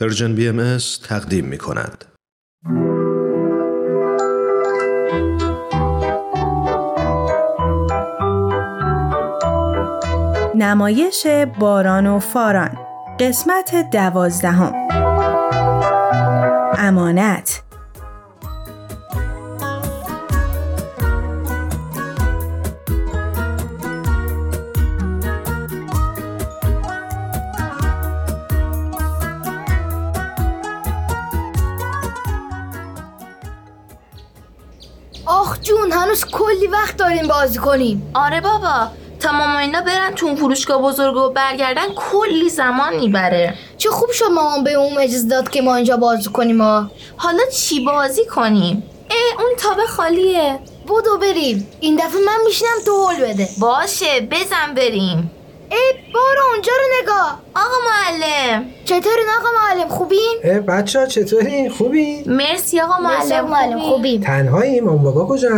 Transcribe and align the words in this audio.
پرژن 0.00 0.34
بی 0.34 0.48
ام 0.48 0.78
تقدیم 1.08 1.44
می 1.44 1.58
کند. 1.58 2.04
نمایش 10.54 11.26
باران 11.60 12.06
و 12.06 12.18
فاران. 12.18 12.78
قسمت 13.20 13.90
دوازدهم. 13.92 14.72
امانت. 16.78 17.67
آخ 35.26 35.60
جون 35.60 35.92
هنوز 35.92 36.24
کلی 36.24 36.66
وقت 36.66 36.96
داریم 36.96 37.28
بازی 37.28 37.58
کنیم. 37.58 38.10
آره 38.14 38.40
بابا. 38.40 38.88
تا 39.20 39.32
ماما 39.32 39.58
اینا 39.58 39.80
برن 39.80 40.14
تو 40.14 40.36
فروشگاه 40.36 40.82
بزرگ 40.82 41.16
و 41.16 41.30
برگردن 41.30 41.86
کلی 41.96 42.48
زمان 42.48 42.96
می‌بره. 42.96 43.54
چه 43.78 43.90
خوب 43.90 44.10
شد 44.10 44.24
مامان 44.24 44.64
به 44.64 44.72
اون 44.72 44.98
اجازه 44.98 45.28
داد 45.28 45.48
که 45.50 45.62
ما 45.62 45.74
اینجا 45.76 45.96
بازی 45.96 46.30
کنیم 46.30 46.60
ها. 46.62 46.90
حالا 47.16 47.42
چی 47.52 47.84
بازی 47.84 48.26
کنیم؟ 48.26 48.82
اه 49.10 49.40
اون 49.42 49.52
تابه 49.58 49.86
خالیه. 49.86 50.58
بودو 50.86 51.18
بریم. 51.18 51.68
این 51.80 51.96
دفعه 51.96 52.20
من 52.26 52.38
میشینم 52.46 52.70
تو 52.86 52.92
هول 53.06 53.16
بده. 53.20 53.48
باشه 53.58 54.20
بزن 54.20 54.74
بریم. 54.76 55.30
ای 55.70 55.92
بارو 56.14 56.42
اونجا 56.52 56.72
رو 56.78 57.02
نگاه. 57.02 57.40
آقا 57.54 57.76
معلم. 57.90 58.64
چطورین 58.84 59.26
آقا 59.40 59.48
معلم؟ 59.58 59.88
خوبین؟ 59.88 60.60
بچه 60.68 60.98
ها 61.00 61.06
چطوری؟ 61.06 61.68
خوبی؟ 61.68 62.22
مرسی 62.26 62.80
آقا 62.80 62.98
مرسی 62.98 63.28
معلم. 63.34 63.44
آقا 63.44 63.54
معلم 63.54 63.78
خوبی؟ 63.78 63.88
خوبین. 63.90 64.20
تنهایی؟ 64.20 64.80
مام 64.80 65.02
بابا 65.02 65.26
کجا؟ 65.26 65.48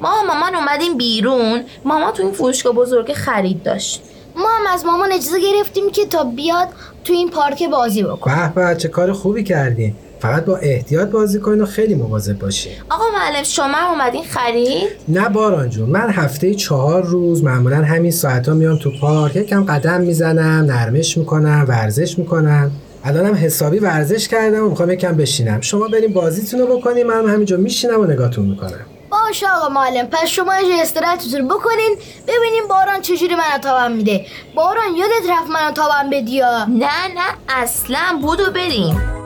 ما 0.00 0.08
و 0.22 0.26
مامان 0.26 0.54
اومدیم 0.54 0.96
بیرون. 0.96 1.64
ماما 1.84 2.10
تو 2.12 2.22
این 2.22 2.32
فروشگاه 2.32 2.72
بزرگ 2.72 3.12
خرید 3.12 3.62
داشت. 3.62 4.02
ما 4.36 4.48
هم 4.48 4.66
از 4.66 4.86
مامان 4.86 5.12
اجازه 5.12 5.40
گرفتیم 5.40 5.90
که 5.90 6.06
تا 6.06 6.24
بیاد 6.24 6.68
تو 7.04 7.12
این 7.12 7.30
پارک 7.30 7.62
بازی 7.62 8.02
بکن 8.02 8.52
به 8.54 8.68
به 8.68 8.76
چه 8.76 8.88
کار 8.88 9.12
خوبی 9.12 9.44
کردین. 9.44 9.94
فقط 10.20 10.44
با 10.44 10.56
احتیاط 10.56 11.08
بازی 11.08 11.40
کنین 11.40 11.60
و 11.60 11.66
خیلی 11.66 11.94
مواظب 11.94 12.38
باشین. 12.38 12.72
آقا 12.90 13.04
معلم 13.14 13.42
شما 13.42 13.64
هم 13.64 13.90
اومدین 13.90 14.24
خرید؟ 14.24 14.88
نه 15.08 15.28
باران 15.28 15.70
جون 15.70 15.90
من 15.90 16.10
هفته 16.10 16.54
چهار 16.54 17.02
روز 17.02 17.44
معمولا 17.44 17.76
همین 17.76 18.10
ساعت 18.10 18.48
ها 18.48 18.54
میام 18.54 18.78
تو 18.78 18.90
پارک 19.00 19.36
یکم 19.36 19.64
قدم 19.64 20.00
می‌زنم 20.00 20.64
نرمش 20.64 21.18
می‌کنم 21.18 21.64
ورزش 21.68 22.18
می‌کنم. 22.18 22.70
الانم 23.04 23.34
حسابی 23.34 23.78
ورزش 23.78 24.28
کردم 24.28 24.64
و 24.66 24.68
می‌خوام 24.68 24.90
یکم 24.90 25.12
بشینم. 25.12 25.60
شما 25.60 25.88
بریم 25.88 26.12
بازیتون 26.12 26.60
رو 26.60 26.78
بکنین 26.78 27.06
من 27.06 27.28
همینجا 27.28 27.56
میشینم 27.56 28.00
و 28.00 28.04
نگاهتون 28.04 28.46
می‌کنم. 28.46 28.86
باشه 29.10 29.46
آقا 29.56 29.68
معلم 29.68 30.06
پس 30.06 30.26
شما 30.26 30.52
اینجا 30.52 30.82
استراحتتون 30.82 31.48
بکنین 31.48 31.96
ببینیم 32.22 32.68
باران 32.68 33.00
چجوری 33.00 33.34
منو 33.34 33.58
تاون 33.62 33.92
میده. 33.92 34.26
باران 34.54 34.96
یادت 34.96 35.30
رفت 35.30 35.50
منو 35.50 35.72
تاون 35.72 36.10
بدی 36.12 36.32
یا؟ 36.32 36.64
نه 36.64 37.06
نه 37.14 37.26
اصلا 37.48 38.18
بودو 38.22 38.50
بریم. 38.50 39.19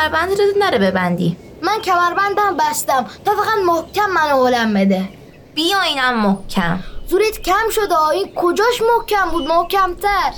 کمربند 0.00 0.40
رو 0.40 0.46
نره 0.58 0.78
ببندی. 0.78 1.36
من 1.62 1.80
کمربندم 1.80 2.56
بستم. 2.56 3.06
تا 3.24 3.32
فقط 3.32 3.58
محکم 3.66 4.10
منو 4.10 4.46
هلم 4.46 4.74
بده. 4.74 5.08
بیا 5.54 5.80
اینم 5.80 6.20
محکم. 6.20 6.78
زورت 7.08 7.42
کم 7.42 7.70
شده. 7.70 8.08
این 8.08 8.34
کجاش 8.34 8.82
محکم 8.96 9.30
بود؟ 9.30 9.46
محکمتر. 9.46 10.32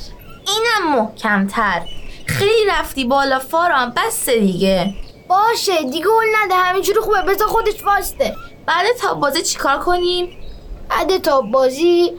اینم 0.46 0.96
محکمتر. 0.96 1.82
خیلی 2.26 2.70
رفتی 2.70 3.04
بالا 3.04 3.38
فاران 3.38 3.92
بس 3.96 4.28
دیگه. 4.28 4.94
باشه 5.28 5.82
دیگه 5.82 6.06
هول 6.06 6.26
نده. 6.42 6.54
همینجوری 6.54 7.00
خوبه. 7.00 7.22
بذار 7.22 7.48
خودش 7.48 7.84
واسته 7.84 8.36
بعد 8.66 8.86
تا 9.00 9.14
بازه 9.14 9.42
چیکار 9.42 9.78
کنیم؟ 9.78 10.28
بعد 10.90 11.18
تا 11.18 11.40
بازی 11.40 12.12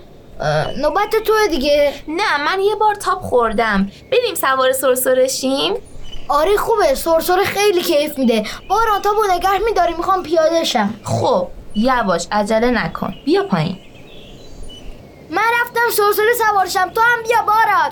نوبت 0.78 1.16
توه 1.16 1.47
دیگه. 1.50 1.94
نه 2.07 2.44
من 2.45 2.62
یه 2.62 2.75
بار 2.75 2.95
تاپ 2.95 3.22
خوردم. 3.22 3.91
بریم 4.12 4.35
سوار 4.35 4.72
سرسرشیم. 4.72 5.73
آره 6.29 6.57
خوبه 6.57 6.95
سرسره 6.95 7.44
خیلی 7.44 7.81
کیف 7.81 8.17
میده. 8.17 8.44
باران 8.69 9.01
تا 9.01 9.13
با 9.13 9.35
نگه 9.35 9.57
میداری 9.57 9.94
می‌خوام 9.94 10.23
پیاده 10.23 10.63
شم. 10.63 10.94
خب 11.03 11.47
یواش 11.75 12.28
عجله 12.31 12.72
نکن. 12.72 13.13
بیا 13.25 13.44
پایین. 13.44 13.78
من 15.29 15.41
رفتم 15.62 15.89
سرسره 15.91 16.33
سوارشم 16.38 16.89
تو 16.89 17.01
هم 17.01 17.23
بیا 17.23 17.41
باران. 17.41 17.91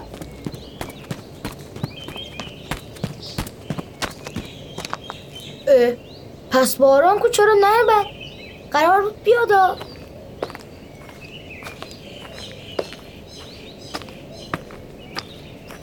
اه، 5.67 5.93
پس 6.51 6.75
باران 6.75 7.19
کو 7.19 7.29
چرا 7.29 7.53
نه؟ 7.53 8.05
قرار 8.71 9.01
بود 9.01 9.23
بیادا 9.23 9.77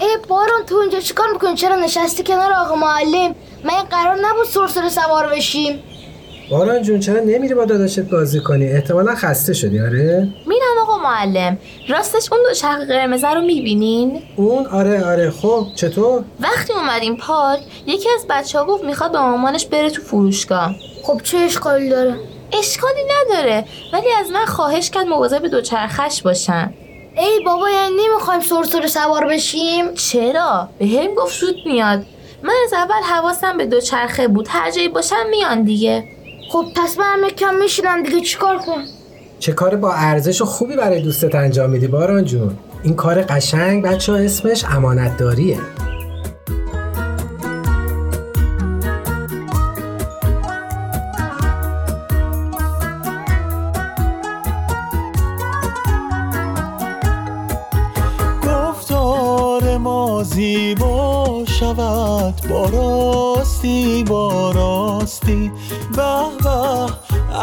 ای 0.08 0.16
باران 0.28 0.64
تو 0.66 0.76
اینجا 0.76 1.00
چیکار 1.00 1.26
می‌کنی 1.32 1.54
چرا 1.54 1.76
نشستی 1.76 2.22
کنار 2.22 2.52
آقا 2.52 2.74
معلم 2.74 3.34
من 3.64 3.70
این 3.74 3.84
قرار 3.90 4.16
نبود 4.22 4.46
سرسره 4.46 4.88
سوار 4.88 5.28
بشیم 5.28 5.82
باران 6.50 6.82
جون 6.82 7.00
چرا 7.00 7.20
نمیری 7.20 7.54
با 7.54 7.64
داداشت 7.64 8.00
بازی 8.00 8.40
کنی 8.40 8.66
احتمالا 8.66 9.14
خسته 9.14 9.52
شدی 9.52 9.80
آره 9.80 10.28
میرم 10.46 10.78
آقا 10.82 10.98
معلم 10.98 11.58
راستش 11.88 12.32
اون 12.32 12.40
دو 12.48 12.54
چرخ 12.54 12.80
قرمزه 12.88 13.28
رو 13.28 13.40
می‌بینین 13.40 14.22
اون 14.36 14.66
آره 14.66 15.04
آره 15.04 15.30
خب 15.30 15.66
چطور 15.74 16.24
وقتی 16.40 16.72
اومدیم 16.72 17.16
پارک 17.16 17.60
یکی 17.86 18.08
از 18.14 18.26
بچه 18.30 18.58
ها 18.58 18.64
گفت 18.64 18.84
می‌خواد 18.84 19.12
با 19.12 19.22
مامانش 19.22 19.66
بره 19.66 19.90
تو 19.90 20.02
فروشگاه 20.02 20.74
خب 21.02 21.20
چه 21.22 21.38
اشکالی 21.38 21.88
داره 21.88 22.16
اشکالی 22.52 23.00
نداره 23.04 23.64
ولی 23.92 24.06
از 24.20 24.30
من 24.30 24.44
خواهش 24.44 24.90
کرد 24.90 25.06
مواظب 25.06 25.46
دوچرخش 25.46 26.22
باشم 26.22 26.74
ای 27.16 27.42
بابا 27.46 27.70
یعنی 27.70 27.94
نمی‌خوایم 28.08 28.40
سرسره 28.40 28.86
سوار 28.86 29.26
بشیم؟ 29.26 29.94
چرا؟ 29.94 30.68
به 30.78 30.86
هم 30.86 31.14
گفت 31.14 31.40
زود 31.40 31.56
میاد. 31.66 32.04
من 32.42 32.54
از 32.64 32.72
اول 32.72 33.02
حواسم 33.02 33.56
به 33.56 33.66
دوچرخه 33.66 34.28
بود. 34.28 34.46
هر 34.48 34.70
جایی 34.70 34.88
باشم 34.88 35.26
میان 35.30 35.62
دیگه. 35.62 36.04
خب 36.52 36.64
پس 36.76 36.98
من 36.98 37.04
هم 37.22 37.28
کم 37.28 37.54
میشینم 37.54 38.02
دیگه. 38.02 38.20
چیکار 38.20 38.58
کنم؟ 38.58 38.84
چه 39.38 39.52
کار 39.52 39.76
با 39.76 39.92
ارزش 39.92 40.40
و 40.40 40.44
خوبی 40.44 40.76
برای 40.76 41.00
دوستت 41.00 41.34
انجام 41.34 41.70
میدی 41.70 41.86
باران 41.86 42.24
جون؟ 42.24 42.58
این 42.82 42.96
کار 42.96 43.22
قشنگ 43.22 43.84
بچه 43.84 44.12
ها 44.12 44.18
اسمش 44.18 44.64
امانتداریه. 44.64 45.58
راستی 63.58 64.04
با 64.04 64.50
راستی. 64.50 65.52
به 65.96 66.12
به 66.44 66.92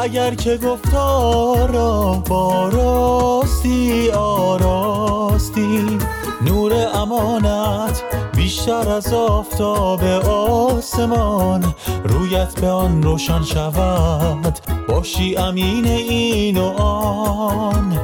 اگر 0.02 0.36
که 0.36 0.58
گفتارا 0.58 2.24
با 2.30 2.70
راستی 2.70 4.12
آراستی 4.12 5.98
نور 6.42 6.74
امانت 6.94 8.04
بیشتر 8.36 8.90
از 8.90 9.14
آفتاب 9.14 10.04
آسمان 10.30 11.74
رویت 12.04 12.60
به 12.62 12.70
آن 12.70 13.04
روشن 13.04 13.44
شود. 13.44 14.60
باشی 14.88 15.36
امین 15.36 15.86
این 15.86 16.58
و 16.58 16.82
آن. 16.82 18.00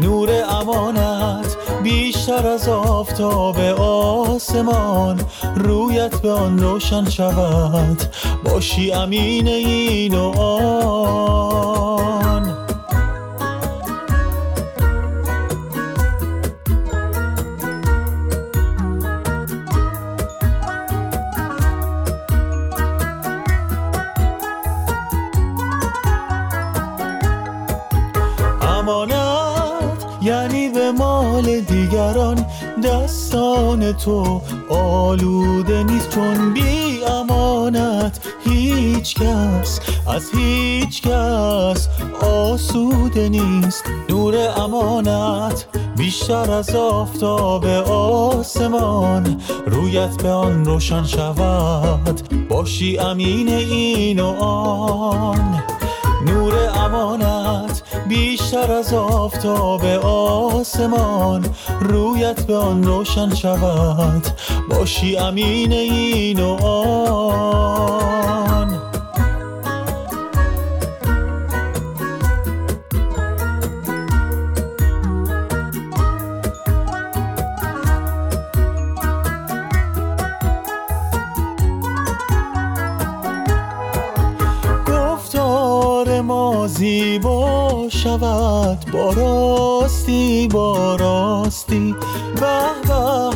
نور 0.00 0.30
امانت 0.50 1.11
بیشتر 1.92 2.46
از 2.46 2.68
آفتاب 2.68 3.58
آسمان 3.80 5.20
رویت 5.56 6.22
به 6.22 6.30
آن 6.30 6.58
روشن 6.58 7.10
شود. 7.10 8.02
باشی 8.44 8.92
امین 8.92 9.48
این 9.48 10.14
و 10.14 10.40
آن. 10.40 12.21
تو 33.90 34.40
آلوده 34.68 35.82
نیست 35.84 36.10
چون 36.10 36.52
بی 36.52 37.04
امانت 37.04 38.20
هیچ 38.44 39.14
کس 39.14 39.80
از 40.08 40.30
هیچ 40.34 41.02
کس 41.02 41.88
آسوده 42.20 43.28
نیست. 43.28 43.84
نور 44.08 44.34
امانت 44.56 45.66
بیشتر 45.96 46.50
از 46.50 46.74
آفتاب 46.74 47.64
آسمان 47.88 49.40
رویت 49.66 50.22
به 50.22 50.30
آن 50.30 50.64
روشن 50.64 51.04
شود. 51.04 52.48
باشی 52.48 52.98
امین 52.98 53.48
این 53.48 54.20
و 54.20 54.26
آن. 54.44 55.62
نور 56.26 56.54
امانت 56.74 57.81
بیشتر 58.08 58.72
از 58.72 58.94
آفتاب 58.94 59.84
آسمان 60.04 61.44
رویت 61.80 62.46
به 62.46 62.56
آن 62.56 62.82
روشن 62.82 63.34
شود. 63.34 64.26
باشی 64.70 65.16
امین 65.16 65.72
این 65.72 66.40
و 66.40 66.66
آن. 66.66 68.41
ما 86.62 86.68
زیبا 86.68 87.86
شود 87.88 88.90
با 88.92 89.12
راستی 89.12 90.48
با 90.48 90.96
راستی. 90.96 91.94
به 92.34 92.60
به 92.88 93.30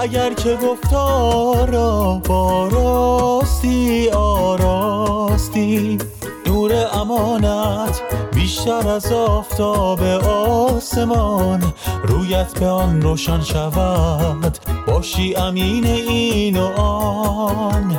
اگر 0.00 0.34
که 0.34 0.58
گفتارا 0.62 2.20
با 2.28 2.68
راستی 2.68 4.10
آراستی 4.10 5.98
نور 6.46 6.72
امانت 6.92 8.00
بیشتر 8.34 8.88
از 8.88 9.12
آفتاب 9.12 10.02
آسمان 10.28 11.72
رویت 12.04 12.58
به 12.58 12.66
آن 12.66 13.02
روشن 13.02 13.40
شود. 13.40 14.58
باشی 14.86 15.34
امین 15.34 15.84
این 15.86 16.56
و 16.56 16.80
آن. 16.80 17.98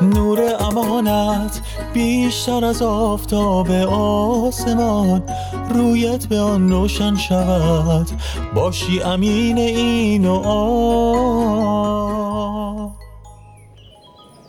نور 0.00 0.56
امانت 0.60 1.60
بیشتر 1.92 2.64
از 2.64 2.82
آفتاب 2.82 3.70
آسمان. 3.70 5.22
رویت 5.68 6.26
به 6.26 6.40
آن 6.40 6.68
روشن 6.68 7.16
شود. 7.16 8.06
باشی 8.54 9.02
امین 9.02 9.58
این 9.58 10.26
و 10.26 10.34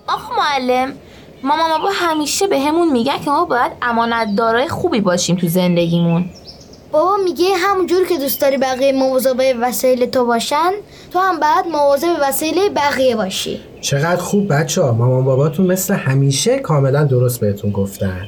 آخ 0.07 0.31
معلم 0.37 0.93
مامان 1.43 1.69
بابا 1.69 1.89
همیشه 1.93 2.47
به 2.47 2.59
همون 2.59 2.91
میگن 2.91 3.17
که 3.25 3.31
ما 3.31 3.45
باید 3.45 3.71
امانتدارای 3.81 4.67
خوبی 4.67 5.01
باشیم 5.01 5.35
تو 5.35 5.47
زندگیمون. 5.47 6.29
بابا 6.93 7.17
میگه 7.23 7.45
همونجور 7.57 8.07
که 8.07 8.17
دوست 8.17 8.41
داری 8.41 8.57
بقیه 8.57 8.91
مواظب 8.91 9.55
وسایل 9.61 10.05
تو 10.05 10.25
باشن 10.25 10.71
تو 11.11 11.19
هم 11.19 11.39
باید 11.39 11.65
مواظب 11.71 12.07
وسایل 12.21 12.69
بقیه 12.75 13.15
باشی. 13.15 13.59
چقدر 13.81 14.21
خوب 14.21 14.53
بچه 14.53 14.81
ها. 14.81 14.91
مامان 14.91 15.23
باباتون 15.23 15.67
مثل 15.67 15.93
همیشه 15.93 16.59
کاملا 16.59 17.03
درست 17.03 17.39
بهتون 17.39 17.71
گفتن. 17.71 18.21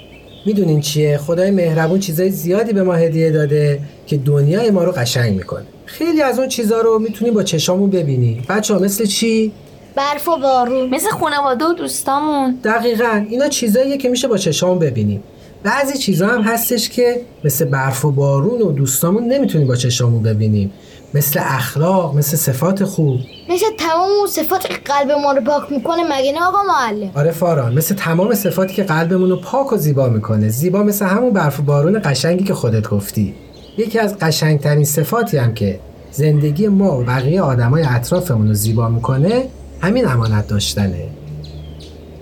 می‌دونین 0.46 0.82
چیه؟ 0.82 1.18
خدای 1.18 1.52
مهربون 1.52 2.00
چیزای 2.00 2.30
زیادی 2.30 2.74
به 2.74 2.84
ما 2.84 2.94
هدیه 2.94 3.32
داده 3.32 3.80
که 4.08 4.18
دنیای 4.18 4.72
ما 4.72 4.84
رو 4.84 4.92
قشنگ 4.92 5.34
می‌کنه. 5.38 5.66
خیلی 5.86 6.22
از 6.22 6.40
اون 6.40 6.48
چیزا 6.48 6.82
رو 6.82 7.00
می‌تونیم 7.00 7.34
با 7.34 7.44
چشامون 7.44 7.90
ببینیم 7.90 8.46
بچه 8.50 8.74
ها 8.74 8.80
مثل 8.80 9.06
چی؟ 9.06 9.52
برف 9.96 10.28
و 10.28 10.38
بارون. 10.38 10.90
مثل 10.90 11.10
خانواده 11.10 11.66
و 11.66 11.74
دوستامون. 11.74 12.60
دقیقا. 12.64 13.26
اینا 13.30 13.48
چیزاییه 13.48 13.98
که 13.98 14.10
میشه 14.10 14.28
با 14.28 14.38
چشامون 14.38 14.80
ببینیم. 14.80 15.24
بعضی 15.66 15.98
چیزا 15.98 16.28
هم 16.28 16.42
هستش 16.42 16.90
که 16.90 17.22
مثل 17.44 17.66
برف 17.66 18.06
و 18.06 18.12
بارون 18.12 18.62
و 18.62 18.72
دوستامون 18.72 19.24
نمی‌تونیم 19.24 19.68
با 19.68 19.76
چشامون 19.76 20.24
ببینیم. 20.24 20.74
مثل 21.14 21.40
اخلاق 21.44 22.16
مثل 22.16 22.38
صفات 22.38 22.84
خوب. 22.84 23.20
مثل 23.50 23.66
تمام 23.78 24.10
اون 24.20 24.28
صفات 24.28 24.68
که 24.68 24.74
قلب 24.74 25.12
ما 25.12 25.32
رو 25.32 25.42
پاک 25.42 25.72
می‌کنه 25.72 26.04
مگه 26.12 26.32
نه 26.32 26.46
آقا 26.48 26.58
معلم؟ 26.68 27.12
آره 27.16 27.32
فاران 27.32 27.74
مثل 27.74 27.96
تمام 27.96 28.34
صفاتی 28.34 28.74
که 28.74 28.84
قلبمون 28.84 29.30
رو 29.30 29.36
پاک 29.36 29.74
و 29.74 29.78
زیبا 29.78 30.10
می‌کنه. 30.10 30.50
زیبا 30.50 30.84
مثل 30.84 31.06
همون 31.06 31.34
برف 31.34 31.60
و 31.60 31.64
بارون 31.64 32.02
قشنگی 32.06 32.44
که 32.44 32.54
خودت 32.54 32.90
گفتی. 32.90 33.36
یکی 33.78 34.00
از 34.00 34.18
قشنگترین 34.20 34.86
صفاتی 34.86 35.38
هم 35.38 35.54
که 35.54 35.80
زندگی 36.12 36.68
ما 36.68 37.00
و 37.00 37.04
بقیه 37.04 37.42
آدمای 37.42 37.84
اطرافمون 37.84 38.48
رو 38.48 38.54
زیبا 38.54 38.90
می‌کنه 38.90 39.48
همین 39.82 40.08
امانت 40.08 40.48
داشتنه. 40.48 41.08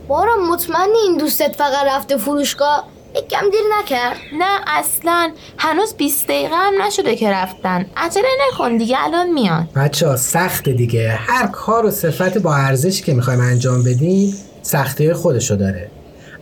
بارا 0.08 0.32
مطمئنی 0.52 0.98
این 1.08 1.18
دوستت 1.18 1.56
فقط 1.56 1.86
رفته 1.88 2.18
فروشگاه 2.18 2.88
یکم 3.16 3.50
دیر 3.52 3.62
نکرد. 3.80 4.18
نه 4.40 4.60
اصلا. 4.68 5.32
هنوز 5.58 5.94
20 5.94 6.28
دقیقه 6.28 6.56
هم 6.56 6.74
نشده 6.88 7.16
که 7.16 7.32
رفتن. 7.32 7.86
عجله 7.98 8.28
نکن 8.48 8.78
دیگه 8.78 8.98
الان 9.00 9.34
میان. 9.34 9.68
بچه 9.76 10.08
ها 10.08 10.16
سخت 10.16 10.70
دیگه. 10.70 11.10
هر 11.10 11.48
کار 11.48 11.86
و 11.86 11.92
صفت 11.92 12.38
با 12.38 12.56
ارزشی 12.56 13.04
که 13.04 13.14
می‌خوایم 13.14 13.40
انجام 13.40 13.84
بدیم 13.84 14.34
سختی 14.62 15.14
خودشو 15.14 15.56
داره. 15.56 15.88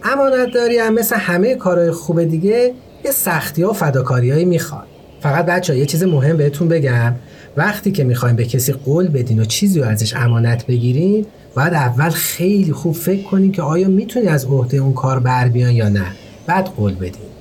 امانت 0.04 0.54
داری 0.54 0.78
هم 0.78 0.94
مثل 0.94 1.16
همه 1.16 1.56
کارهای 1.56 1.92
خوب 1.92 2.24
دیگه 2.24 2.74
یه 3.06 3.12
سختی 3.12 3.64
ها 3.64 3.70
و 3.70 3.74
فداکاری 3.74 4.46
می‌خواد. 4.46 4.88
فقط 5.22 5.46
بچه 5.46 5.74
ها 5.74 5.80
یه 5.80 5.86
چیز 5.86 6.04
مهم 6.04 6.38
بهتون 6.38 6.68
بگم. 6.68 7.16
وقتی 7.58 7.92
که 7.92 8.04
می‌خوایم 8.04 8.36
به 8.36 8.46
کسی 8.46 8.74
قول 8.74 9.08
بدین 9.08 9.40
و 9.40 9.46
چیزی 9.46 9.80
رو 9.80 9.88
ازش 9.88 10.16
امانت 10.16 10.66
بگیرین 10.66 11.26
باید 11.56 11.74
اول 11.74 12.10
خیلی 12.10 12.74
خوب 12.74 12.96
فکر 12.96 13.24
کنین 13.24 13.52
که 13.52 13.62
آیا 13.62 13.88
می‌تونی 13.88 14.28
از 14.28 14.46
عهده 14.46 14.78
اون 14.78 14.94
کار 14.94 15.20
بر 15.20 15.48
بیان 15.48 15.72
یا 15.72 15.90
نه. 15.90 16.06
بعد 16.48 16.70
قول 16.78 16.96
بدین 16.96 17.32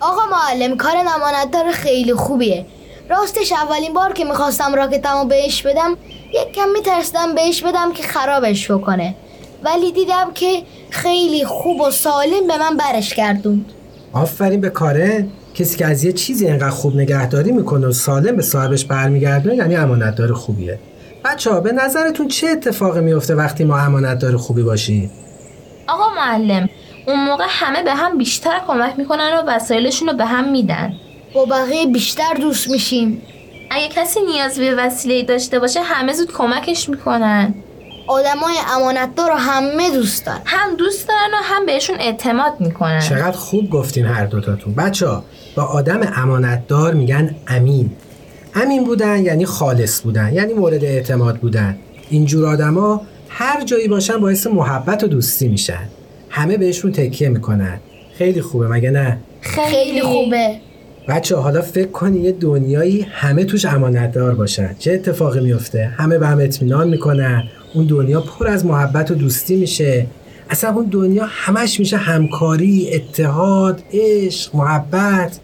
آقا 0.00 0.22
معلم 0.30 0.76
کار 0.76 0.96
امانتدار 0.96 1.72
خیلی 1.72 2.14
خوبیه. 2.14 2.66
راستش 3.10 3.52
اولین 3.52 3.92
بار 3.92 4.12
که 4.12 4.24
می‌خواستم 4.24 4.74
راکتمو 4.74 5.24
بهش 5.24 5.62
بدم 5.62 5.96
یک 6.32 6.52
کم 6.54 6.68
میترسیدم 6.74 7.34
بهش 7.34 7.62
بدم 7.62 7.92
که 7.92 8.02
خرابش 8.02 8.70
بکنه. 8.70 9.14
ولی 9.64 9.92
دیدم 9.92 10.30
که 10.34 10.62
خیلی 10.90 11.44
خوب 11.44 11.80
و 11.80 11.90
سالم 11.90 12.46
به 12.48 12.58
من 12.58 12.76
برش 12.76 13.14
گردوند. 13.14 13.72
آفرین 14.12 14.60
به 14.60 14.70
کاره. 14.70 15.28
کسی 15.54 15.76
که 15.76 15.86
از 15.86 16.04
یه 16.04 16.12
چیزی 16.12 16.48
انقدر 16.48 16.70
خوب 16.70 16.96
نگهداری 16.96 17.52
می‌کنه 17.52 17.86
و 17.86 17.92
سالم 17.92 18.36
به 18.36 18.42
صاحبش 18.42 18.84
برمیگردونه 18.84 19.56
یعنی 19.56 19.76
امانتدار 19.76 20.32
خوبیه. 20.32 20.78
بچه 21.24 21.50
ها 21.50 21.60
به 21.60 21.72
نظرتون 21.72 22.28
چه 22.28 22.46
اتفاقی 22.46 23.00
میفته 23.00 23.34
وقتی 23.34 23.64
ما 23.64 23.78
امانتدار 23.78 24.36
خوبی 24.36 24.62
باشیم؟ 24.62 25.10
آقا 25.88 26.14
معلم 26.16 26.68
اون 27.06 27.24
موقع 27.24 27.44
همه 27.48 27.82
به 27.82 27.94
هم 27.94 28.18
بیشتر 28.18 28.60
کمک 28.66 28.94
می‌کنن 28.98 29.30
و 29.38 29.42
وسایلشون 29.46 30.08
رو 30.08 30.14
به 30.14 30.24
هم 30.24 30.52
میدن. 30.52 30.94
با 31.34 31.44
بقیه 31.44 31.86
بیشتر 31.86 32.34
دوست 32.40 32.70
میشیم. 32.70 33.22
اگه 33.70 33.88
کسی 33.88 34.20
نیاز 34.20 34.58
به 34.58 34.74
وسیله 34.74 35.22
داشته 35.22 35.58
باشه 35.58 35.82
همه 35.82 36.12
زود 36.12 36.32
کمکش 36.32 36.88
می‌کنن. 36.88 37.54
آدمای 38.06 38.54
امانتدار 38.76 39.30
رو 39.30 39.36
همه 39.36 39.90
دوست 39.90 40.26
دارن. 40.26 40.40
هم 40.44 40.76
دوست 40.76 41.08
دارن 41.08 41.30
و 41.32 41.42
هم 41.42 41.66
بهشون 41.66 41.96
اعتماد 42.00 42.52
می‌کنن. 42.60 43.00
چقدر 43.00 43.36
خوب 43.36 43.70
گفتین 43.70 44.06
هر 44.06 44.26
دوتاتون. 44.26 44.74
بچه 44.74 45.06
ها 45.08 45.24
با 45.56 45.62
آدم 45.62 46.00
امانتدار 46.16 46.94
میگن 46.94 47.34
امین. 47.48 47.90
امین 48.54 48.84
بودن 48.84 49.24
یعنی 49.24 49.46
خالص 49.46 50.02
بودن 50.02 50.32
یعنی 50.32 50.52
مورد 50.52 50.84
اعتماد 50.84 51.36
بودن. 51.36 51.78
اینجور 52.10 52.46
آدما 52.46 53.02
هر 53.28 53.64
جایی 53.64 53.88
باشن 53.88 54.18
باعث 54.18 54.46
محبت 54.46 55.04
و 55.04 55.06
دوستی 55.06 55.48
میشن. 55.48 55.88
همه 56.34 56.56
بهشون 56.56 56.92
تکیه 56.92 57.28
می‌کنن. 57.28 57.80
خیلی 58.14 58.40
خوبه 58.40 58.68
مگه 58.68 58.90
نه؟ 58.90 59.18
خیلی 59.40 60.00
خوبه. 60.00 60.56
بچه 61.08 61.36
حالا 61.36 61.62
فکر 61.62 61.88
کنی 61.88 62.20
یه 62.20 62.32
دنیایی 62.32 63.06
همه 63.10 63.44
توش 63.44 63.64
امانتدار 63.64 64.34
باشن. 64.34 64.74
چه 64.78 64.92
اتفاقی 64.92 65.40
میفته 65.40 65.84
همه 65.96 66.18
به 66.18 66.26
هم 66.26 66.38
اطمینان 66.40 66.88
می‌کنن. 66.88 67.42
اون 67.74 67.86
دنیا 67.86 68.20
پر 68.20 68.48
از 68.48 68.66
محبت 68.66 69.10
و 69.10 69.14
دوستی 69.14 69.56
میشه. 69.56 70.06
اصلا 70.50 70.70
اون 70.70 70.84
دنیا 70.84 71.24
همش 71.28 71.80
میشه 71.80 71.96
همکاری 71.96 72.90
اتحاد 72.94 73.82
عشق 73.92 74.56
محبت. 74.56 75.40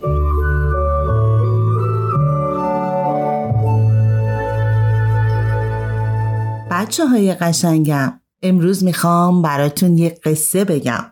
بچه 6.70 7.06
های 7.06 7.34
قشنگم 7.34 8.17
امروز 8.42 8.84
می‌خوام 8.84 9.42
براتون 9.42 9.98
یه 9.98 10.18
قصه 10.24 10.64
بگم. 10.64 11.04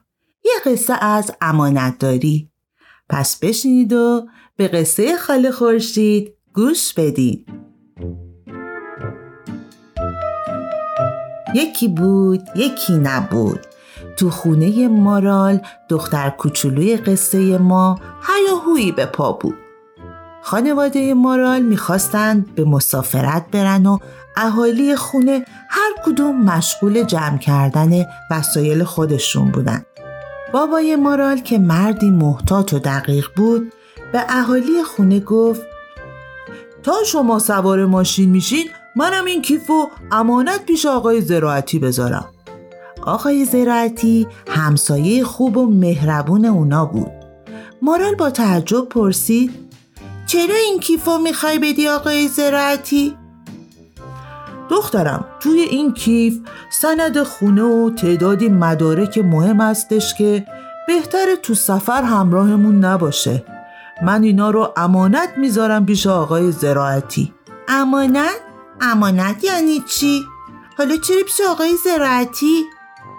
یه 0.45 0.53
قصه 0.73 1.05
از 1.05 1.31
امانتداری. 1.41 2.51
پس 3.09 3.39
بشینید 3.39 3.93
و 3.93 4.27
به 4.57 4.69
قصه 4.69 5.17
خاله 5.17 5.51
خورشید 5.51 6.33
گوش 6.55 6.95
بدید 6.95 7.49
یکی 11.55 11.89
بود 11.89 12.43
یکی 12.57 12.93
نبود. 12.93 13.61
تو 14.17 14.31
خونه 14.31 14.89
مارال 14.89 15.61
دختر 15.89 16.31
کوچولوی 16.31 16.97
قصه 16.97 17.59
ما 17.59 18.01
هیاهویی 18.27 18.93
به 18.93 19.07
پا 19.07 19.33
بود. 19.33 19.66
خانواده 20.47 21.15
مارال 21.15 21.63
می‌خواستند 21.63 22.55
به 22.55 22.65
مسافرت 22.65 23.47
برن 23.53 23.87
و 23.87 23.99
اهالی 24.37 24.97
خونه 24.97 25.45
هر 25.69 25.93
کدوم 26.05 26.43
مشغول 26.43 27.03
جمع 27.03 27.39
کردن 27.39 28.05
وسایل 28.31 28.85
خودشون 28.85 29.51
بودن. 29.51 29.83
بابای 30.53 30.97
مارال 30.97 31.39
که 31.39 31.59
مردی 31.59 32.11
محتاط 32.11 32.73
و 32.73 32.79
دقیق 32.79 33.27
بود 33.37 33.73
به 34.13 34.25
اهالی 34.29 34.85
خونه 34.85 35.21
گفت 35.21 35.63
تا 36.83 36.95
شما 37.07 37.39
سوار 37.39 37.87
ماشین 37.87 38.31
میشین 38.31 38.69
منم 38.97 39.25
این 39.25 39.43
کیف 39.43 39.71
و 39.71 39.89
امانت 40.13 40.67
پیش 40.67 40.87
آقای 40.87 41.21
زراعتی 41.21 41.79
بذارم 41.79 42.29
آقای 43.03 43.45
زراعتی 43.45 44.27
همسایه 44.49 45.25
خوب 45.25 45.57
و 45.57 45.67
مهربون 45.67 46.45
اونا 46.45 46.85
بود 46.85 47.13
مارال 47.83 48.15
با 48.15 48.31
تعجب 48.31 48.89
پرسید 48.89 49.66
چرا 50.27 50.55
این 50.55 50.81
کیفو 50.81 51.19
می‌خوای 51.19 51.59
بدی 51.59 51.89
آقای 51.89 52.29
زراعتی؟ 52.29 53.17
دخترم 54.71 55.25
توی 55.41 55.61
این 55.61 55.93
کیف 55.95 56.39
سند 56.71 57.23
خونه 57.23 57.63
و 57.63 57.91
تعدادی 57.91 58.49
مدارک 58.49 59.19
مهم 59.19 59.61
هستش 59.61 60.15
که 60.15 60.47
بهتر 60.87 61.35
تو 61.43 61.55
سفر 61.55 62.03
همراهمون 62.03 62.85
نباشه 62.85 63.45
من 64.03 64.23
اینا 64.23 64.51
رو 64.51 64.73
امانت 64.77 65.29
می‌ذارم 65.37 65.87
پیش 65.87 66.07
آقای 66.07 66.53
زراعتی 66.53 67.33
امانت؟ 67.69 68.41
امانت 68.81 69.45
یعنی 69.45 69.81
چی؟ 69.89 70.25
حالا 70.79 70.97
چرا 70.97 71.23
پیش 71.23 71.41
آقای 71.51 71.73
زراعتی؟ 71.85 72.65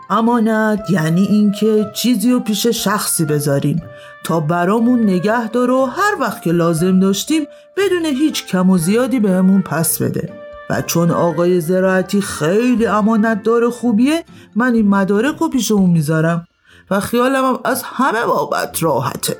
امانت 0.09 0.89
یعنی 0.89 1.21
اینکه 1.21 1.91
چیزی 1.95 2.31
رو 2.31 2.39
پیش 2.39 2.67
شخصی 2.67 3.25
بذاریم 3.25 3.81
تا 4.27 4.39
برامون 4.39 5.03
نگه 5.03 5.47
داره 5.49 5.73
و 5.73 5.85
هر 5.85 6.15
وقت 6.19 6.41
که 6.41 6.51
لازم 6.51 6.99
داشتیم 6.99 7.47
بدون 7.77 8.05
هیچ 8.05 8.45
کم 8.45 8.69
و 8.69 8.77
زیادی 8.77 9.19
بهمون 9.19 9.61
پس 9.61 10.01
بده. 10.01 10.33
و 10.69 10.81
چون 10.81 11.11
آقای 11.11 11.61
زراعتی 11.61 12.21
خیلی 12.21 12.85
امانت 12.85 13.43
داره 13.43 13.69
خوبیه 13.69 14.23
من 14.55 14.73
این 14.73 14.87
مدارک 14.87 15.37
رو 15.37 15.49
پیش 15.49 15.71
اون 15.71 15.89
می‌ذارم 15.89 16.47
و 16.91 16.99
خیالم 16.99 17.45
هم 17.45 17.59
از 17.65 17.83
همه 17.83 18.25
بابت 18.25 18.83
راحته. 18.83 19.37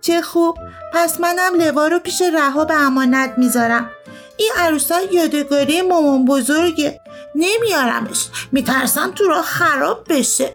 چه 0.00 0.22
خوب. 0.22 0.58
پس 0.92 1.20
منم 1.20 1.60
لوا 1.60 1.86
رو 1.86 1.98
پیش 1.98 2.22
رها 2.34 2.64
به 2.64 2.74
امانت 2.74 3.34
می‌ذارم. 3.38 3.90
این 4.36 4.50
عروسا 4.58 5.00
یادگاری 5.12 5.82
مامان 5.82 6.24
بزرگه. 6.24 7.00
نمیارمش. 7.34 8.28
میترسم 8.52 9.10
تو 9.14 9.24
راه 9.24 9.42
خراب 9.42 10.04
بشه. 10.08 10.54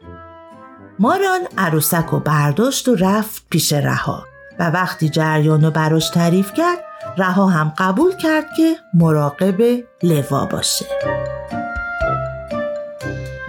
مارال 1.01 1.39
عروسک 1.57 2.13
و 2.13 2.19
برداشت 2.19 2.87
و 2.87 2.95
رفت 2.95 3.43
پیش 3.49 3.73
رها 3.73 4.23
و 4.59 4.71
وقتی 4.71 5.09
جریان 5.09 5.63
رو 5.63 5.71
براش 5.71 6.09
تعریف 6.09 6.53
کرد 6.53 6.77
رها 7.17 7.47
هم 7.47 7.73
قبول 7.77 8.15
کرد 8.15 8.45
که 8.57 8.75
مراقب 8.93 9.83
لوا 10.03 10.45
باشه. 10.45 10.85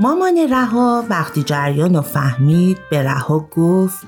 مامان 0.01 0.39
رها 0.51 1.05
وقتی 1.11 1.43
جریان 1.43 1.97
رو 1.97 2.03
فهمید 2.03 2.79
به 2.91 3.03
رها 3.03 3.49
گفت 3.57 4.07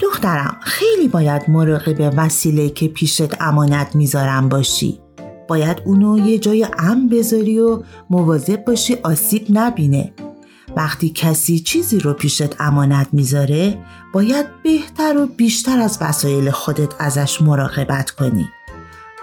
دخترم 0.00 0.56
خیلی 0.60 1.08
باید 1.08 1.50
مراقب 1.50 2.12
وسیله 2.16 2.70
که 2.70 2.88
پیشت 2.88 3.42
امانت 3.42 3.96
می‌ذارم 3.96 4.48
باشی. 4.48 5.00
باید 5.48 5.82
اونو 5.84 6.18
یه 6.18 6.38
جای 6.38 6.66
امن 6.78 7.08
بذاری 7.08 7.58
و 7.58 7.82
مواظب 8.10 8.64
باشی 8.64 8.96
آسیب 9.02 9.46
نبینه. 9.50 10.12
وقتی 10.76 11.10
کسی 11.10 11.58
چیزی 11.58 11.98
رو 11.98 12.12
پیشت 12.12 12.60
امانت 12.60 13.06
می‌ذاره 13.12 13.78
باید 14.12 14.46
بهتر 14.62 15.16
و 15.18 15.26
بیشتر 15.26 15.78
از 15.78 15.98
وسایل 16.00 16.50
خودت 16.50 16.92
ازش 16.98 17.42
مراقبت 17.42 18.10
کنی. 18.10 18.48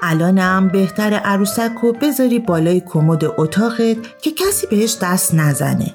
الانم 0.01 0.67
بهتر 0.67 1.13
عروسک 1.13 1.71
رو 1.81 1.93
بذاری 1.93 2.39
بالای 2.39 2.81
کمد 2.85 3.25
اتاقت 3.37 4.21
که 4.21 4.31
کسی 4.31 4.67
بهش 4.67 4.97
دست 5.01 5.33
نزنه. 5.33 5.93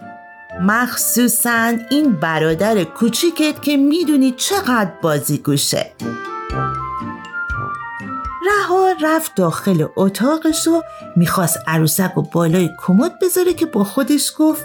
مخصوصا 0.62 1.72
این 1.90 2.12
برادر 2.12 2.84
کوچیکت 2.84 3.62
که 3.62 3.76
می‌دونی 3.76 4.34
چقدر 4.36 4.90
بازی 5.02 5.38
گوشه 5.38 5.92
رها 8.46 8.88
رفت 9.02 9.34
داخل 9.34 9.86
اتاقش 9.96 10.68
و 10.68 10.82
می‌خواست 11.16 11.58
عروسک 11.66 12.18
و 12.18 12.22
بالای 12.22 12.70
کمد 12.78 13.12
بذاره 13.22 13.54
که 13.54 13.66
با 13.66 13.84
خودش 13.84 14.32
گفت 14.38 14.64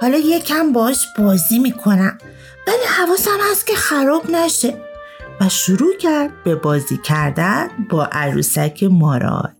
حالا 0.00 0.18
یکم 0.18 0.72
باش 0.72 1.06
بازی 1.18 1.58
می‌کنم. 1.58 2.18
ولی 2.66 2.84
حواسم 2.98 3.38
هست 3.50 3.66
که 3.66 3.74
خراب 3.74 4.30
نشه. 4.30 4.80
و 5.40 5.48
شروع 5.48 5.96
کرد 5.96 6.30
به 6.44 6.54
بازی 6.54 6.96
کردن 6.96 7.68
با 7.90 8.04
عروسک 8.12 8.82
مارال. 8.82 9.52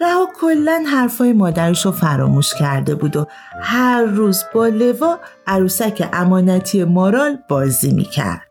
رها 0.00 0.28
کلا 0.40 0.84
حرفای 0.92 1.32
مادرش 1.32 1.86
رو 1.86 1.92
فراموش 1.92 2.54
کرده 2.54 2.94
بود 2.94 3.16
و 3.16 3.26
هر 3.62 4.02
روز 4.02 4.44
با 4.54 4.66
لوا 4.66 5.18
عروسک 5.46 6.08
امانتی 6.12 6.84
مارال 6.84 7.38
بازی 7.48 7.92
می‌کرد. 7.92 8.46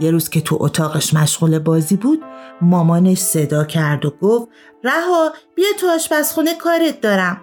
یه 0.00 0.10
روز 0.10 0.28
که 0.28 0.40
تو 0.40 0.56
اتاقش 0.60 1.14
مشغول 1.14 1.58
بازی 1.58 1.96
بود 1.96 2.22
مامانش 2.60 3.18
صدا 3.18 3.64
کرد 3.64 4.04
و 4.04 4.10
گفت 4.10 4.48
رها 4.84 5.32
بیا 5.54 5.68
تو 5.80 5.90
آشپزخونه 5.90 6.54
کارت 6.54 7.00
دارم. 7.00 7.40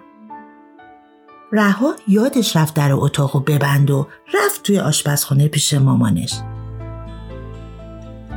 رها 1.52 1.94
یادش 2.08 2.56
رفت 2.56 2.74
در 2.74 2.92
اتاقو 2.92 3.40
ببند 3.40 3.90
و 3.90 4.06
رفت 4.34 4.62
توی 4.62 4.78
آشپزخونه 4.78 5.48
پیش 5.48 5.74
مامانش. 5.74 6.40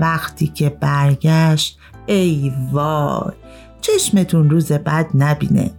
وقتی 0.01 0.47
که 0.47 0.69
برگشت 0.69 1.79
ای 2.05 2.51
وای 2.71 3.33
چشمتون 3.81 4.49
روز 4.49 4.71
بد 4.71 5.09
نبینه. 5.13 5.71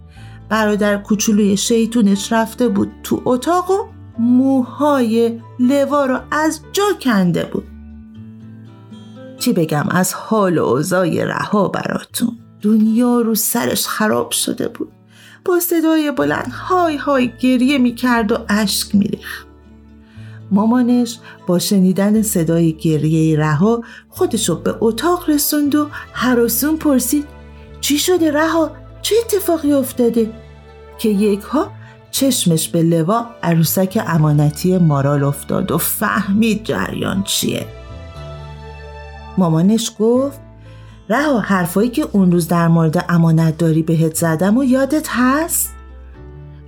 برادر 0.49 0.97
کوچولوی 0.97 1.57
شیطونش 1.57 2.33
رفته 2.33 2.69
بود 2.69 2.91
تو 3.03 3.21
اتاق 3.25 3.71
و 3.71 3.87
موهای 4.19 5.41
لوا 5.59 6.05
رو 6.05 6.19
از 6.31 6.61
جا 6.71 6.83
کنده 7.01 7.45
بود. 7.45 7.67
چی 9.39 9.53
بگم 9.53 9.85
از 9.89 10.13
حال 10.13 10.57
و 10.57 10.63
اوضاع 10.63 11.23
رها 11.25 11.67
براتون. 11.67 12.37
دنیا 12.61 13.21
رو 13.21 13.35
سرش 13.35 13.87
خراب 13.87 14.31
شده 14.31 14.67
بود. 14.67 14.91
با 15.47 15.59
صدای 15.59 16.11
بلند 16.11 16.51
های 16.51 16.97
های 16.97 17.31
گریه 17.39 17.77
می‌کرد 17.77 18.31
و 18.31 18.37
اشک 18.49 18.95
میریخت 18.95 19.47
مامانش 20.51 21.19
با 21.47 21.59
شنیدن 21.59 22.21
صدای 22.21 22.73
گریه 22.73 23.37
رها 23.37 23.83
خودشو 24.09 24.61
به 24.61 24.75
اتاق 24.79 25.29
رسوند 25.29 25.75
و 25.75 25.89
حراسون 26.13 26.77
پرسید 26.77 27.27
چی 27.81 27.97
شده 27.97 28.31
رها؟ 28.31 28.71
چه 29.01 29.15
اتفاقی 29.25 29.73
افتاده؟ 29.73 30.33
که 30.99 31.09
یکها 31.09 31.71
چشمش 32.11 32.69
به 32.69 32.83
لوا 32.83 33.25
عروسک 33.43 34.03
امانتی 34.07 34.77
مارال 34.77 35.23
افتاد 35.23 35.71
و 35.71 35.77
فهمید 35.77 36.63
جریان 36.63 37.23
چیه 37.23 37.65
مامانش 39.37 39.91
گفت 39.99 40.46
رها 41.09 41.39
حرفایی 41.39 41.89
که 41.89 42.07
اون 42.11 42.31
روز 42.31 42.47
در 42.47 42.67
مورد 42.67 43.05
امانت 43.09 43.57
داری 43.57 43.83
بهت 43.83 44.15
زدم 44.15 44.57
و 44.57 44.63
یادت 44.63 45.07
هست؟ 45.09 45.69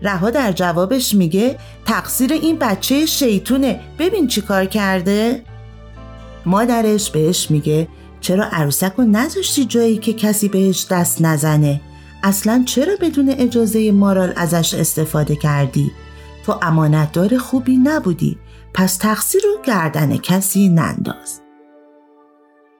رها 0.01 0.29
در 0.29 0.51
جوابش 0.51 1.15
میگه 1.15 1.58
تقصیر 1.86 2.34
این 2.34 2.58
بچه 2.60 3.05
شیطونه 3.05 3.79
ببین 4.00 4.27
چی 4.27 4.41
کار 4.41 4.65
کرده؟ 4.65 5.43
مادرش 6.46 7.12
بهش 7.12 7.51
میگه 7.51 7.88
چرا 8.22 8.46
عروسک 8.46 8.93
رو 8.98 9.03
نذاشتی 9.03 9.65
جایی 9.65 9.98
که 9.98 10.13
کسی 10.13 10.48
بهش 10.48 10.88
دست 10.91 11.22
نزنه؟ 11.22 11.81
اصلا 12.24 12.63
چرا 12.65 12.93
بدون 13.01 13.29
اجازه 13.29 13.91
مارال 13.91 14.34
ازش 14.36 14.74
استفاده 14.74 15.36
کردی؟ 15.36 15.91
تو 16.46 16.60
امانتدار 16.62 17.38
خوبی 17.38 17.77
نبودی 17.77 18.38
پس 18.74 18.98
تقصیر 18.98 19.41
رو 19.43 19.62
گردن 19.63 20.17
کسی 20.17 20.69
ننداز. 20.69 21.49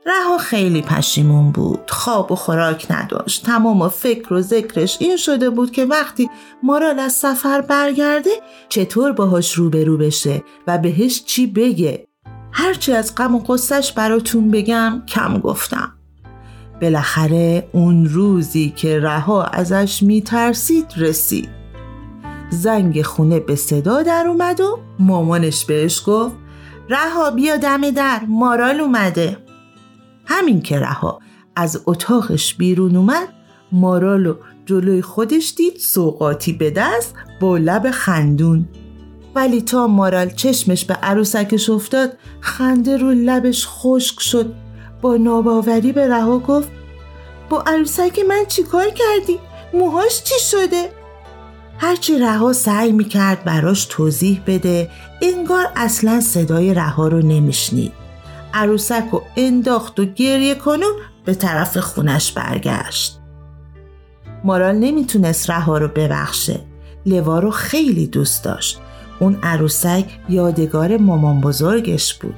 رها 0.06 0.38
خیلی 0.38 0.82
پشیمون 0.82 1.52
بود. 1.52 1.92
خواب 1.92 2.32
و 2.32 2.36
خوراک 2.36 2.88
نداشت. 2.92 3.46
تمام 3.46 3.90
فکر 3.90 4.34
و 4.34 4.42
ذکرش 4.42 4.98
این 5.00 5.18
شده 5.18 5.50
بود 5.50 5.72
که 5.72 5.86
وقتی 5.86 6.30
مارال 6.64 7.00
از 7.00 7.14
سفر 7.14 7.62
برگرده 7.62 8.30
چطور 8.70 9.12
باهاش 9.12 9.54
روبرو 9.54 9.98
بشه 9.98 10.44
و 10.68 10.78
بهش 10.78 11.24
چی 11.24 11.48
بگه. 11.48 12.08
هرچی 12.52 12.94
از 12.94 13.16
غم 13.16 13.36
و 13.36 13.40
قصهش 13.40 13.92
براتون 13.92 14.52
بگم 14.52 15.04
کم 15.08 15.38
گفتم. 15.40 15.94
بالاخره 16.82 17.70
اون 17.72 18.06
روزی 18.06 18.74
که 18.76 19.00
رها 19.00 19.44
ازش 19.44 20.04
میترسید 20.04 20.94
رسید. 20.98 21.50
زنگ 22.50 23.02
خونه 23.02 23.40
به 23.40 23.56
صدا 23.56 24.04
در 24.04 24.28
اومد 24.28 24.62
و 24.62 24.80
مامانش 25.00 25.66
بهش 25.66 26.04
گفت 26.06 26.36
رها 26.90 27.32
بیا 27.32 27.58
دم 27.58 27.92
در 27.92 28.22
مارال 28.28 28.80
اومده. 28.80 29.49
همین 30.30 30.62
که 30.62 30.80
رها 30.80 31.20
از 31.56 31.82
اتاقش 31.86 32.54
بیرون 32.54 32.96
اومد 32.96 33.28
مارالو 33.72 34.36
جلوی 34.66 35.02
خودش 35.02 35.54
دید 35.58 35.78
سوقاتی 35.78 36.54
به 36.54 36.72
دست 36.72 37.16
با 37.40 37.58
لب 37.58 37.92
خندون 37.92 38.68
ولی 39.36 39.62
تا 39.62 39.88
مارال 39.88 40.30
چشمش 40.30 40.86
به 40.86 40.94
عروسکش 40.94 41.70
افتاد 41.70 42.18
خنده 42.40 42.98
رو 42.98 43.12
لبش 43.12 43.68
خشک 43.68 44.20
شد 44.20 44.54
با 45.02 45.18
ناباوری 45.18 45.92
به 45.92 46.08
رها 46.08 46.40
گفت 46.40 46.70
با 47.50 47.62
عروسک 47.62 48.20
من 48.30 48.46
چیکار 48.48 48.90
کردی؟ 48.90 49.40
موهاش 49.74 50.24
چی 50.24 50.40
شده؟ 50.40 50.90
هرچی 51.78 52.20
رها 52.20 52.54
سعی 52.54 52.92
می‌کرد 52.92 53.44
براش 53.44 53.86
توضیح 53.86 54.42
بده 54.48 54.90
انگار 55.22 55.72
اصلا 55.76 56.22
صدای 56.22 56.74
رها 56.74 57.08
رو 57.08 57.20
نمیشنید 57.20 58.09
عروسک 58.54 59.04
رو 59.12 59.24
انداخت 59.36 60.00
و 60.00 60.06
گریه 60.06 60.56
کنون 60.56 60.94
به 61.26 61.36
طرف 61.36 61.78
خونش 61.78 62.32
برگشت. 62.32 63.20
مارال 64.44 64.76
نمی‌تونست 64.76 65.50
رها 65.50 65.78
رو 65.78 65.88
ببخشه. 65.88 66.60
لوا 67.06 67.40
رو 67.40 67.52
خیلی 67.52 68.08
دوست 68.08 68.44
داشت. 68.44 68.80
اون 69.20 69.40
عروسک 69.44 70.06
یادگار 70.30 70.98
مامان 70.98 71.42
بزرگش 71.42 72.14
بود. 72.14 72.36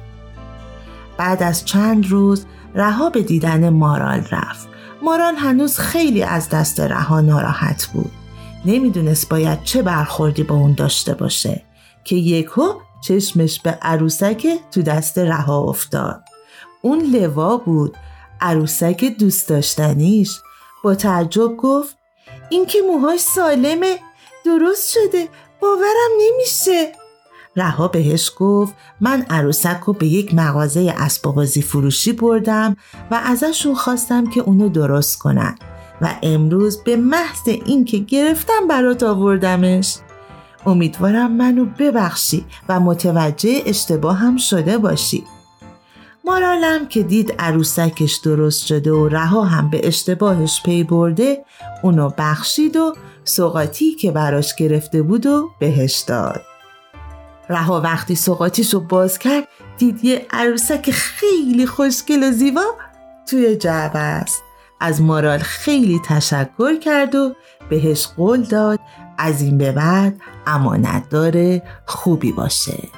بعد 1.16 1.42
از 1.42 1.64
چند 1.64 2.06
روز 2.06 2.46
رها 2.74 3.10
به 3.10 3.22
دیدن 3.22 3.68
مارال 3.68 4.24
رفت. 4.30 4.68
مارال 5.04 5.34
هنوز 5.34 5.78
خیلی 5.78 6.22
از 6.22 6.48
دست 6.48 6.80
رها 6.80 7.20
ناراحت 7.20 7.88
بود. 7.92 8.10
نمی‌دونست 8.64 9.28
باید 9.28 9.62
چه 9.62 9.82
برخوردی 9.82 10.42
با 10.42 10.54
اون 10.54 10.74
داشته 10.74 11.14
باشه. 11.14 11.62
که 12.04 12.16
یکو 12.16 12.62
چشمش 13.02 13.60
به 13.60 13.70
عروسک 13.70 14.46
تو 14.70 14.82
دست 14.82 15.18
رها 15.18 15.58
افتاد. 15.58 16.24
اون 16.82 17.00
لوا 17.00 17.56
بود. 17.56 17.96
عروسک 18.40 19.04
دوست 19.04 19.48
داشتنیش. 19.48 20.40
با 20.84 20.94
تعجب 20.94 21.56
گفت 21.56 21.96
این 22.50 22.66
که 22.66 22.78
موهاش 22.90 23.20
سالمه. 23.20 23.98
درست 24.44 24.90
شده. 24.92 25.28
باورم 25.60 26.10
نمیشه. 26.20 26.92
رها 27.56 27.88
بهش 27.88 28.32
گفت 28.38 28.74
من 29.00 29.22
عروسک 29.30 29.80
رو 29.86 29.92
به 29.92 30.06
یک 30.06 30.34
مغازه 30.34 30.94
اسبابازی 30.98 31.62
فروشی 31.62 32.12
بردم 32.12 32.76
و 33.10 33.20
ازشون 33.24 33.74
خواستم 33.74 34.26
که 34.26 34.40
اونو 34.40 34.68
درست 34.68 35.18
کنن. 35.18 35.58
و 36.00 36.14
امروز 36.22 36.82
به 36.84 36.96
محض 36.96 37.48
اینکه 37.48 37.98
گرفتم 37.98 38.68
برات 38.68 39.02
آوردمش. 39.02 39.96
امیدوارم 40.66 41.32
منو 41.32 41.64
ببخشی 41.64 42.44
و 42.68 42.80
متوجه 42.80 43.62
اشتباهم 43.66 44.36
شده 44.36 44.78
باشی. 44.78 45.24
مارالم 46.24 46.88
که 46.88 47.02
دید 47.02 47.34
عروسکش 47.38 48.16
درست 48.24 48.66
شده 48.66 48.92
و 48.92 49.08
رها 49.08 49.44
هم 49.44 49.70
به 49.70 49.86
اشتباهش 49.86 50.62
پی 50.64 50.84
برده 50.84 51.44
اونو 51.82 52.10
بخشید 52.18 52.76
و 52.76 52.94
سوقاتی 53.24 53.94
که 53.94 54.10
براش 54.10 54.54
گرفته 54.56 55.02
بود 55.02 55.26
و 55.26 55.50
بهش 55.58 56.04
داد. 56.08 56.42
رها 57.48 57.80
وقتی 57.80 58.14
سوقاتیش 58.14 58.74
رو 58.74 58.80
باز 58.80 59.18
کرد 59.18 59.48
دید 59.78 60.04
یه 60.04 60.26
عروسک 60.30 60.90
خیلی 60.90 61.66
خوشگل 61.66 62.28
و 62.28 62.32
زیبا 62.32 62.64
توی 63.28 63.56
جعبه 63.56 63.98
است. 63.98 64.42
از 64.80 65.02
مارال 65.02 65.38
خیلی 65.38 66.00
تشکر 66.04 66.78
کرد 66.78 67.14
و 67.14 67.34
بهش 67.70 68.06
قول 68.06 68.42
داد 68.42 68.80
از 69.18 69.42
این 69.42 69.58
به 69.58 69.72
بعد 69.72 70.14
امانتدار 70.46 71.60
خوبی 71.86 72.32
باشه. 72.32 72.88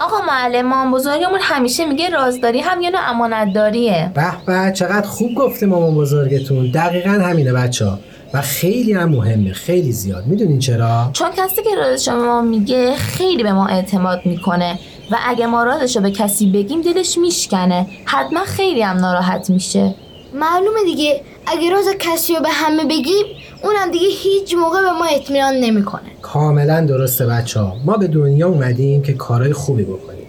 آقا 0.00 0.16
معلم 0.26 0.66
مام 0.66 0.92
بزرگمون 0.92 1.38
همیشه 1.40 1.86
میگه 1.86 2.08
رازداری 2.10 2.60
هم 2.60 2.80
یه 2.80 2.90
نوع 2.90 3.00
امانتداریه. 3.10 4.12
به 4.14 4.32
به 4.46 4.72
چقدر 4.72 5.06
خوب 5.06 5.34
گفته 5.34 5.66
مامان 5.66 5.94
بزرگتون. 5.94 6.70
دقیقا 6.70 7.10
همینه 7.10 7.52
بچه 7.52 7.86
ها. 7.86 7.98
و 8.34 8.40
خیلی 8.40 8.92
هم 8.92 9.08
مهمه 9.08 9.52
خیلی 9.52 9.92
زیاد. 9.92 10.26
می‌دونین 10.26 10.58
چرا؟ 10.58 11.10
چون 11.12 11.30
کسی 11.30 11.62
که 11.62 11.76
رازش 11.76 12.08
به 12.08 12.14
ما 12.14 12.42
میگه 12.42 12.96
خیلی 12.96 13.42
به 13.42 13.52
ما 13.52 13.66
اعتماد 13.66 14.20
می‌کنه. 14.24 14.78
و 15.10 15.16
اگه 15.26 15.46
ما 15.46 15.64
رازش 15.64 15.96
رو 15.96 16.02
به 16.02 16.10
کسی 16.10 16.50
بگیم 16.50 16.82
دلش 16.82 17.18
میشکنه. 17.18 17.86
حتما 18.04 18.44
خیلی 18.44 18.82
هم 18.82 18.96
ناراحت 18.96 19.50
میشه. 19.50 19.94
معلومه 20.34 20.84
دیگه. 20.84 21.20
اگه 21.46 21.70
راز 21.70 21.84
کسی 21.98 22.34
رو 22.34 22.40
به 22.40 22.48
همه 22.48 22.84
بگیم 22.84 23.24
اونم 23.62 23.90
دیگه 23.92 24.06
هیچ 24.08 24.54
موقع 24.54 24.80
به 24.80 24.92
ما 24.92 25.04
اطمینان 25.04 25.54
نمی‌کنه. 25.54 26.10
کاملا 26.22 26.80
درسته 26.80 27.26
بچه 27.26 27.60
ها 27.60 27.76
ما 27.84 27.96
به 27.96 28.06
دنیا 28.06 28.48
اومدیم 28.48 29.02
که 29.02 29.12
کارهای 29.12 29.52
خوبی 29.52 29.82
بکنیم 29.82 30.26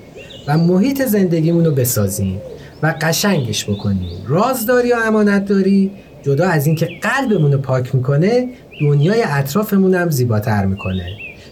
و 0.48 0.58
محیط 0.58 1.06
زندگیمون 1.06 1.66
رو 1.66 1.72
بسازیم 1.72 2.42
و 2.84 2.96
قشنگش 3.02 3.70
بکنیم. 3.70 4.26
رازداری 4.28 4.94
و 4.94 4.96
امانتداری 5.06 5.92
جدا 6.24 6.48
از 6.48 6.68
اینکه 6.68 6.90
قلبمون 7.02 7.52
رو 7.52 7.58
پاک 7.58 7.96
می‌کنه 7.96 8.50
دنیای 8.82 9.24
اطرافمون 9.24 9.96
هم 9.96 10.10
زیباتر 10.10 10.66
می‌کنه. 10.66 11.06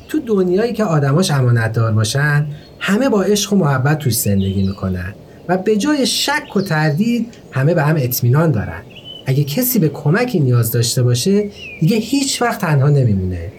تو 0.07 0.19
دنیایی 0.19 0.73
که 0.73 0.83
آدماش 0.83 1.31
امانتدار 1.31 1.91
باشن 1.91 2.47
همه 2.79 3.09
با 3.09 3.23
عشق 3.23 3.53
و 3.53 3.55
محبت 3.55 3.99
توش 3.99 4.17
زندگی 4.17 4.63
می‌کنن 4.63 5.13
و 5.47 5.57
به 5.57 5.77
جای 5.77 6.05
شک 6.05 6.55
و 6.55 6.61
تردید 6.61 7.33
همه 7.51 7.73
به 7.73 7.83
هم 7.83 7.95
اطمینان 7.97 8.51
دارن. 8.51 8.81
اگه 9.25 9.43
کسی 9.43 9.79
به 9.79 9.89
کمکی 9.89 10.39
نیاز 10.39 10.71
داشته 10.71 11.03
باشه 11.03 11.49
دیگه 11.79 11.97
هیچ 11.97 12.41
وقت 12.41 12.61
تنها 12.61 12.89
نمیمونه. 12.89 13.51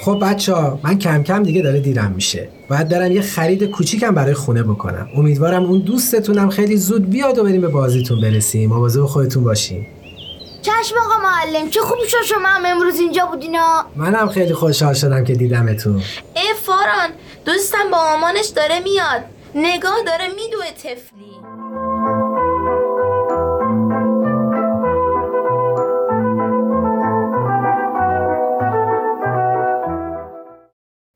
خب 0.00 0.18
بچه 0.22 0.54
ها 0.54 0.80
من 0.82 0.98
کم 0.98 1.22
کم 1.22 1.42
دیگه 1.42 1.62
داره 1.62 1.80
دیرم 1.80 2.12
میشه. 2.12 2.48
باید 2.68 2.88
برم 2.88 3.12
یه 3.12 3.20
خرید 3.20 3.64
کوچیکم 3.64 4.14
برای 4.14 4.34
خونه 4.34 4.62
بکنم. 4.62 5.08
امیدوارم 5.16 5.62
اون 5.62 5.80
دوستتونم 5.80 6.50
خیلی 6.50 6.76
زود 6.76 7.10
بیاد 7.10 7.38
و 7.38 7.44
بریم 7.44 7.60
به 7.60 7.68
بازیتون 7.68 8.20
برسیم. 8.20 8.70
مواظب 8.70 9.04
خودتون 9.04 9.44
باشین. 9.44 9.86
چشم 10.62 10.94
آقا 11.04 11.22
معلم 11.22 11.70
چه 11.70 11.80
خوب 11.80 11.98
شد 12.08 12.16
شما 12.28 12.48
هم 12.48 12.62
امروز 12.66 13.00
اینجا 13.00 13.26
بودینا 13.26 13.84
منم 13.96 14.28
خیلی 14.28 14.54
خوشحال 14.54 14.94
شدم 14.94 15.24
که 15.24 15.34
دیدمتون. 15.34 15.96
ای 16.36 16.42
فاران 16.62 17.10
دوستم 17.44 17.90
با 17.90 17.98
مامانش 17.98 18.46
داره 18.46 18.80
میاد. 18.80 19.24
نگاه 19.54 20.02
داره 20.06 20.28
میدوه 20.28 20.70
تفلی 20.70 21.32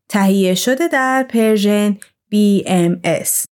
تهیه 0.08 0.54
شده 0.54 0.88
در 0.88 1.22
پرژن 1.22 1.98
BMS 2.32 3.55